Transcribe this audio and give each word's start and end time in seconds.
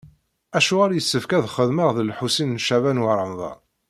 Acuɣer 0.57 0.89
i 0.91 0.95
yessefk 0.97 1.31
ad 1.37 1.45
xedmeɣ 1.55 1.89
d 1.95 1.97
Lḥusin 2.09 2.53
n 2.59 2.63
Caɛban 2.65 3.01
u 3.01 3.05
Ṛemḍan? 3.19 3.59